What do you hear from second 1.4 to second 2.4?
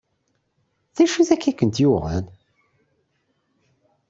i kent-yuɣen?